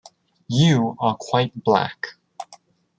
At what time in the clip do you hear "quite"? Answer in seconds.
1.15-1.63